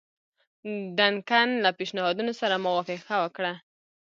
[0.97, 3.53] ډنکن له پېشنهادونو سره موافقه وکړه.